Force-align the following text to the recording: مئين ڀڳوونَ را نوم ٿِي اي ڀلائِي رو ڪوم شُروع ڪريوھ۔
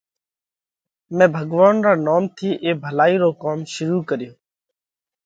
مئين 1.15 1.31
ڀڳوونَ 1.33 1.75
را 1.85 1.93
نوم 2.05 2.23
ٿِي 2.35 2.49
اي 2.63 2.71
ڀلائِي 2.83 3.15
رو 3.21 3.29
ڪوم 3.41 3.59
شُروع 3.73 4.01
ڪريوھ۔ 4.09 4.37